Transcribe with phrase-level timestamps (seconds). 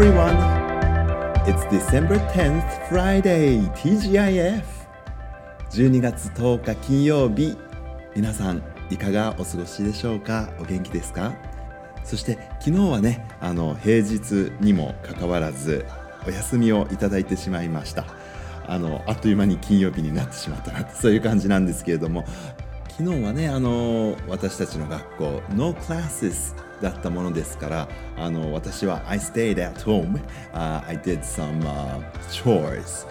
[0.00, 0.36] everyone.
[1.48, 4.62] It's December 10th, Friday, TGIF.
[5.72, 7.56] 12月10日金曜日。
[8.14, 10.50] 皆さん、いかがお過ごしでしょうか？
[10.60, 11.34] お元気ですか？
[12.04, 15.84] そして昨日はね、あの平日にもかかわらず
[16.24, 18.04] お休みをいただいてしまいました。
[18.68, 22.24] あのあっという間に金曜日になってしまったなそういう感じなんですけれども
[22.90, 30.20] 昨日はねあの私たちの学校 No classes だったものですからあの私は I stayed at home、
[30.52, 32.00] uh, I did some、uh,
[32.30, 33.06] chores.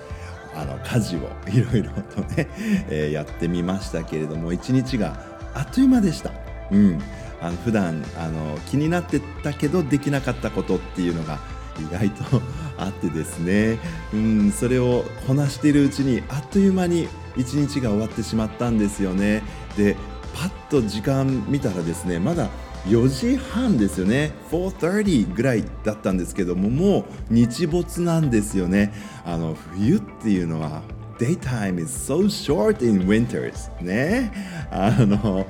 [0.56, 2.48] あの家事を いろいろとね、
[2.90, 5.20] えー、やってみましたけれども一日が
[5.54, 6.32] あっという間でした。
[6.72, 7.00] うん。
[7.40, 11.38] あの普段あの気になってたけどできなかったことっていうのが
[11.80, 12.42] 意外と
[12.78, 13.78] あってですね。
[14.14, 14.52] うん。
[14.52, 19.44] それをこなしているうちにあっという間に一日が終わってしまったんですよね。
[19.78, 19.96] で
[20.34, 22.50] パッと時間見たらですねまだ
[22.86, 24.32] 4時半ですよね。
[24.50, 28.94] 4:30ぐらいだったんですけどももう日没なんですよね。
[29.26, 30.82] あの冬っていうのは
[31.20, 34.32] Daytime is so short in winters ね。
[34.72, 35.46] あの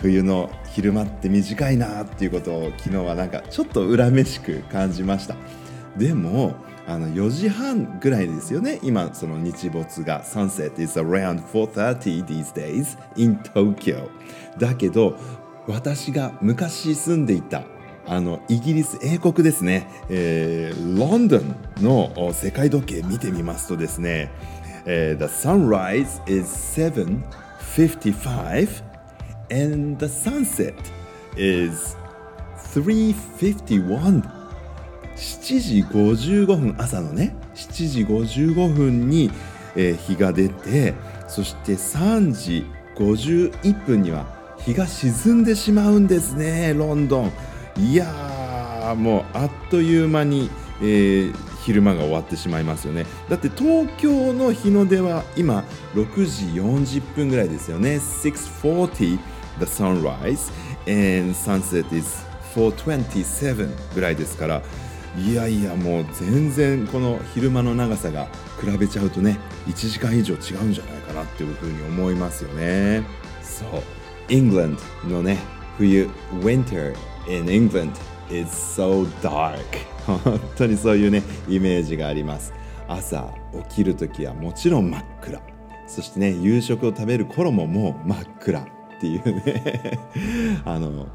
[0.00, 5.36] 冬の昼間って短いなっていうことを昨日はなんかちょっと恨めしく感じました。
[5.96, 6.54] でも
[6.88, 8.78] あの4時半ぐらいですよね。
[8.82, 14.08] 今その日没が Sunset is around 4:30 these days in Tokyo
[14.58, 15.16] だけど
[15.66, 17.64] 私が昔住んでいた
[18.06, 24.30] あのイギリス英国ですね、えー、ロンドンの世界時計見てみますとですね、
[24.84, 26.46] えー、The sunrise is
[26.80, 28.84] 7:55
[29.50, 30.76] and the sunset
[31.36, 31.96] is
[32.74, 34.22] 3:51
[35.16, 39.32] 7時55分朝のね7時55分に、
[39.74, 40.94] えー、日が出て
[41.26, 42.64] そして3時
[42.96, 44.35] 51分には
[44.66, 47.32] 日が沈んでしまうんですねロンドン。
[47.78, 53.06] いやーもうあっという間に、えー、昼間が終わってしまいますよね。
[53.28, 55.62] だって東京の日の出は今
[55.94, 57.98] 6時40分ぐらいですよね。
[57.98, 59.18] 640
[59.60, 60.50] the sunrise
[60.88, 62.26] and sunset is
[62.56, 64.62] 427ぐらいですから。
[65.16, 68.26] いやいやもう全然この昼間の長さが
[68.60, 73.04] 比べちゃうとね1時間以上違うんじゃないかなっていうふうに思いますよね。
[73.42, 74.05] そう。
[74.28, 74.78] England
[75.08, 75.38] のね
[75.78, 76.08] 冬
[76.40, 76.94] Winter
[77.28, 77.92] in England
[78.30, 79.62] is so dark
[80.06, 82.52] 本当にそういうねイメージがあります。
[82.88, 83.34] 朝
[83.68, 85.40] 起きる時はもちろん真っ暗。
[85.88, 88.64] そしてね夕食を食べる頃ももう真っ暗っ
[89.00, 90.00] ていうね。
[90.64, 91.08] あの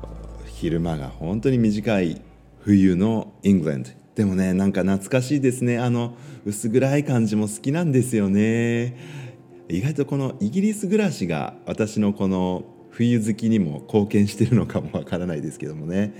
[0.45, 2.21] 昼間が本当に短い
[2.59, 5.77] 冬のイングランドでもねなんか懐かしいですね。
[5.77, 8.95] あの薄暗い感じも好きなんですよね。
[9.69, 16.13] 意外とこのイギリス暮らしが私のこの冬好きにも貢献してるのかもわからないですけどもね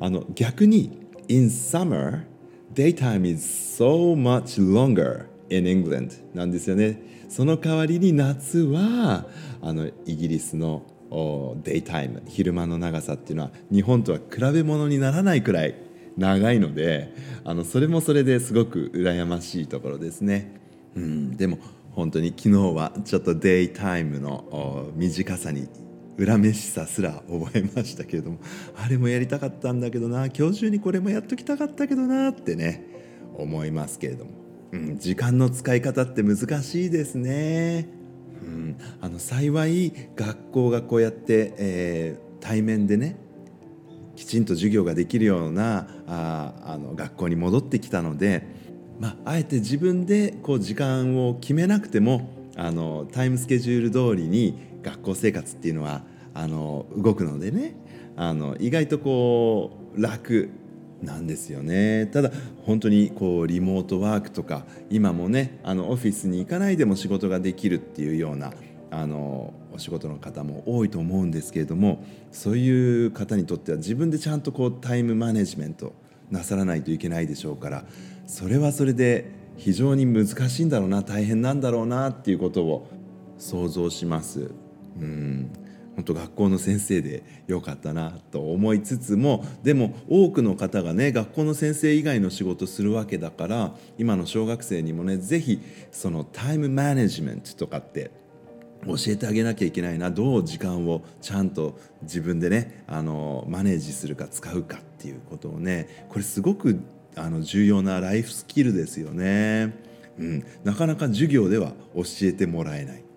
[0.00, 2.24] あの逆に In summer
[2.72, 9.26] daytime is so much longer in England なんですよねその代わりに夏は
[9.60, 10.82] あのイギリスの
[11.62, 15.74] デイタイム昼間の長さっていうのは日本とは比べ物にならないくらい
[16.16, 17.14] 長いので
[17.44, 20.52] あのそれもそれですごく羨ましいところですね。
[20.96, 21.58] うん、でも
[21.92, 25.68] 本当に昨日はちょっとデイタイムの短さに
[26.18, 28.38] 恨めしさすら覚えましたけれども
[28.76, 32.84] あれもやりたかったんだけどな今日中にこれもやっときたかったけどなってね
[33.36, 34.32] 思いますけれども、
[34.72, 37.88] うん、時間の使い方って難しいですね。
[38.42, 43.16] うん、あの幸い学校がこうやって、えー、対面でね
[44.16, 48.44] きちんと授業ができるようなああの学校に戻ってきたので、
[48.98, 56.02] まあ、あえて自分でこう時間を決めなくてもあのタイムスケジュール通りに学校生活っていうのは
[56.34, 57.74] あの動くのでね
[58.16, 60.50] あの意外とこう楽
[61.02, 62.30] なんですよねただ
[62.64, 68.52] 本当にこうリモートワークとか今もねあのオフィスに行かないでも仕事ができるっていうような
[68.90, 75.94] あのお仕事の方も多いと思うんですけれどもそういう方にとっては自分でちゃんとこうタイムマネジメント
[76.30, 77.84] なさらないといけないでしょうから
[78.26, 82.88] それはそれで非常に難しいんだろうな大変なんだろうなっていうことを
[83.38, 84.50] 想像します。
[85.00, 85.50] うん。
[85.98, 95.60] 本当学校の先生でよかったなと思いつつもでも多くの方がね学校の先生以外の仕事するわけだから今の小学生にもね是非
[95.90, 98.12] そのタイムマネジメントとかって
[98.86, 100.12] 教えてあげなきゃいけないな。
[100.12, 106.80] どう時間をちゃんと自分でねあのマネージするか使うかっていうことをねこれすごく
[107.16, 109.74] あの重要なライフスキルですよね、
[110.16, 113.07] うん、なかなか授業では教えてもらえない。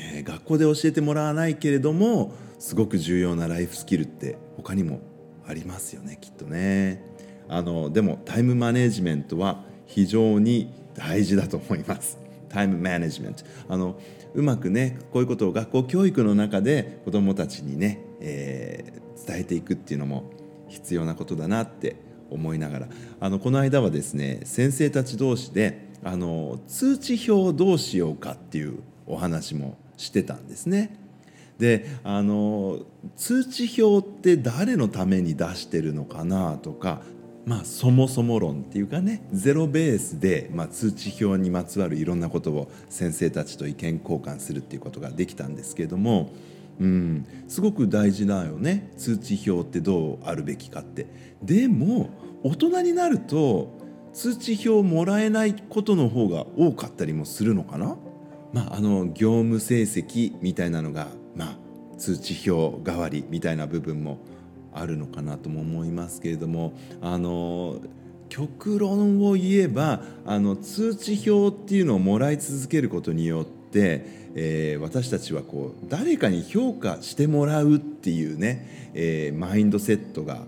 [0.00, 5.00] ね、学校で教えてもらわないけれどもすごく重要なライフスキルって他にも
[5.46, 7.02] ありますよねきっとね。
[7.48, 12.18] あのでもタイムマネジメントは非常に大事だと思います。
[12.48, 13.98] タイムマネジメントあの
[14.34, 20.30] うまくねこういうことを学校教育の中で子どもたちにね、えー、伝えていくっていうのも
[20.68, 21.96] 必要なことだなって
[22.30, 22.88] 思いながら。
[23.18, 30.96] あのこの間はですね先生たち同士であの通知表をどうしようかっていうお話もしてたんですね。
[31.58, 32.78] であの
[33.16, 37.02] 通知表って誰のために出してるのかなとか
[37.44, 46.30] まあそもそも論っていうかねゼロベースで、まあ、通知表にまつわるいろんなことを先生たちと意見交換するっていうことができたんですけども、
[46.80, 51.06] うん、すごく大事だよね通知表ってどうあるべきかって。
[51.42, 52.08] でも
[52.42, 53.78] 大人になると
[54.14, 57.98] 通知表もらえないことの方が多かったりもするのかな
[58.52, 64.18] まあ、あの業務成績みたいなのが、まあ、通知表代わりみたいな部分も
[64.72, 67.80] あるのかなとも思いますけれどもあの
[68.28, 80.42] 極論を言えばあの通知表っていうのをもらい続けることによって、えー、私たちはこう誰かに評価してもらうっていうね、えー、マインドセットが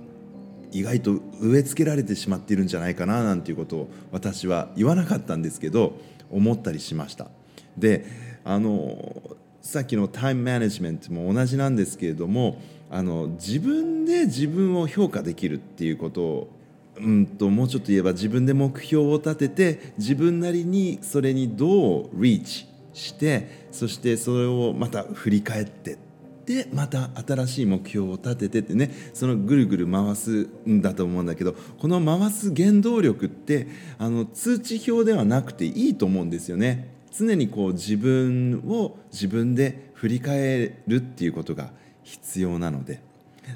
[0.70, 5.98] 意外と植え付けられてしまっているんじゃないかななんていうことを私は言わなかったんですけど
[6.30, 7.28] 思ったりしました。
[7.76, 8.04] で
[8.44, 12.60] あのさっきのタイムマネジメントも同じなんですけれども
[12.90, 16.48] あの自分で自分を評価できるっていうことを
[16.96, 25.96] うんともうちょっと言えば自分で目標を立てて自分なりにそれにどうリーチしてそしてそれをまた振り返って
[26.44, 33.68] でまた新しい目標を立ててってねそのぐるぐる回すんだと思うんだけどこの回す原動力って
[33.98, 36.90] あの通知表ではなくていいと思うんですよね。
[37.16, 41.70] 常にこう自分を自分で振り返るっていうことが
[42.02, 43.00] 必要なので。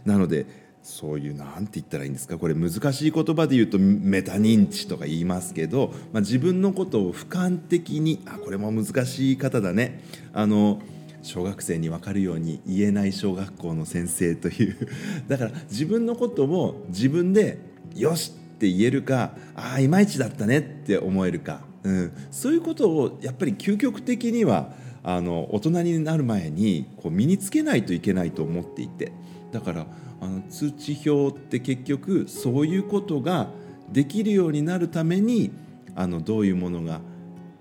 [0.05, 0.47] なので
[0.82, 2.38] そういうなんて言ったらいいんですか？
[2.38, 10.00] これ難しい言葉で言うとメタ認知とか言いますけど、まあ、自分のことを俯瞰的にあこれも難しい方だね。
[10.32, 10.81] あの
[11.23, 14.76] 小学生に分かるように言えない小学校の先生という。
[15.26, 17.59] だから自分のことを自分で
[17.97, 21.66] よしって言えるかああいまいちだったねって思えるか。
[21.87, 24.73] うん、そういうことをやっぱり究極的には
[25.05, 29.12] あの大人になる前にこう身につけないといけないと思っていて
[29.53, 29.87] だから
[30.21, 33.50] あの通知表って結局そういうことが
[33.88, 35.53] できるようになるために
[35.94, 37.00] あのどういうものが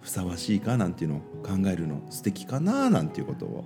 [0.01, 3.65] ふさわしいかなんていうのを考えるの素敵かななんていうことを、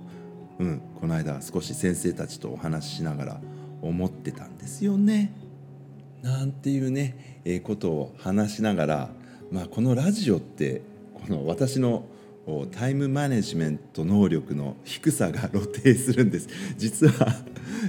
[0.58, 3.40] うん、この間少し先生たちとお話ししながら
[3.80, 5.32] 思ってたんですよね。
[6.20, 9.10] なんていうね、えー、ことを話しながら
[9.50, 10.82] まあ、このラジオって
[11.14, 12.04] この私の
[12.72, 16.48] タイムマネジメント能力の低さが露呈するんです。
[16.76, 17.26] 実は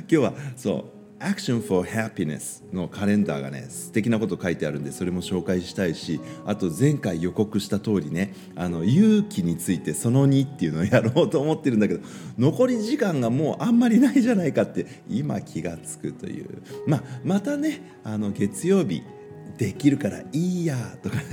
[0.01, 12.01] 今日はそう Action for Happiness のカレンダーがね素敵なこと書いてあるんでそれも紹介したいしあと前回予告した通りねあの勇気についてその2っていうのをやろうと思ってるんだけど
[12.39, 16.63] 残り時間がもうあんまりないじゃないかって今気がつくという。
[16.87, 19.03] まあまたねあの月曜日
[19.57, 21.24] できるからいいやとかね。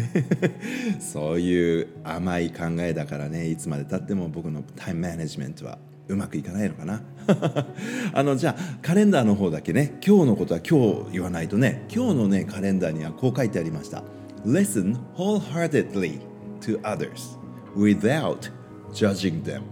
[1.00, 3.48] そういう甘い考えだからね。
[3.48, 5.78] いつまでたっても僕のタイムマネジメントは
[6.08, 7.02] うまくいかないのかな。
[8.12, 9.98] あのじゃあカレンダーの方だけね。
[10.04, 11.86] 今日のことは今日言わないとね。
[11.94, 14.02] 今日のねカレンダーにはこう書いてありました。
[14.44, 16.20] Listen wholeheartedly
[16.60, 17.38] to others
[17.76, 18.50] without
[18.92, 19.62] judging them.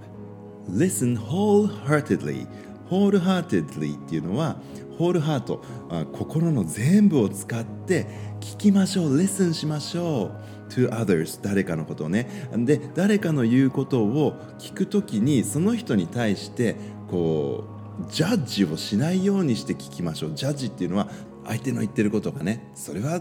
[0.69, 2.47] Listen wholeheartedly
[2.91, 4.61] wholeheartedly っていうのは
[4.99, 8.07] ホールハートあ心の全部を使って
[8.41, 10.33] 聞きましょうレッスンしましょ
[10.69, 12.29] う to others 誰かのことをね。
[12.57, 16.77] で誰かの言うことを聞くときにその人に対して
[17.09, 17.65] こ
[18.09, 20.35] うジャッジをしないようにして聞きましょう。
[20.35, 21.09] ジャッジっていうのは
[21.47, 23.21] 相手の言ってることがねそれは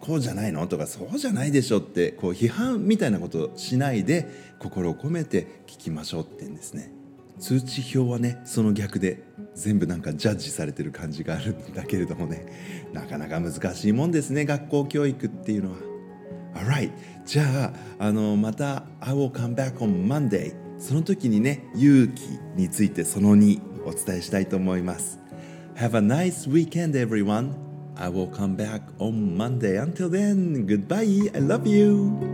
[0.00, 6.95] こうじゃないのとかそうじゃないでしょってこう批判みたいなことをしないで心を込めて聞きましょうって言うんですね。
[7.38, 9.22] 通知表はねその逆で
[9.54, 15.76] 全部なんかジャッジされてる感じがあるんだけれどもねなかなか難しいもんですね学校教育っていうのは。
[16.54, 16.90] Alright
[17.26, 22.22] じゃああのまた「I will come back on Monday」その時にね勇気
[22.54, 25.20] についてその2お伝えしたいと思います。
[25.76, 27.52] Have a nice weekend everyone.
[27.96, 29.78] I will come back on Monday.
[29.78, 31.30] Until then, goodbye.
[31.34, 32.25] I love you.